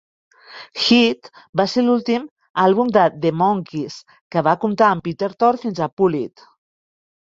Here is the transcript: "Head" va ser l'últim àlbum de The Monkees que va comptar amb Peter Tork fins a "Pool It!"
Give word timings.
"Head" 0.83 1.29
va 1.61 1.65
ser 1.73 1.83
l'últim 1.85 2.25
àlbum 2.65 2.91
de 2.97 3.05
The 3.27 3.35
Monkees 3.45 4.01
que 4.17 4.47
va 4.51 4.59
comptar 4.67 4.93
amb 4.93 5.09
Peter 5.11 5.35
Tork 5.41 5.67
fins 5.69 5.87
a 5.89 5.95
"Pool 6.01 6.23
It!" 6.27 6.49